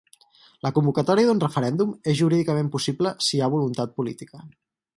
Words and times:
La 0.67 0.71
convocatòria 0.77 1.25
d’un 1.29 1.41
referèndum 1.43 1.91
és 2.13 2.17
jurídicament 2.21 2.73
possible 2.77 3.15
si 3.27 3.37
hi 3.39 3.45
ha 3.45 3.51
voluntat 3.57 3.95
política. 4.03 4.43